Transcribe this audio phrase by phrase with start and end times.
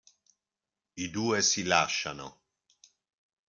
[0.95, 2.41] I due si lasciano.